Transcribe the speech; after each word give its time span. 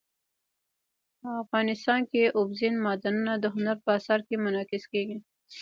افغانستان 1.43 1.99
کې 2.11 2.33
اوبزین 2.39 2.75
معدنونه 2.85 3.33
د 3.39 3.45
هنر 3.55 3.77
په 3.85 3.89
اثار 3.97 4.19
کې 4.27 4.35
منعکس 4.43 4.83
کېږي. 4.93 5.17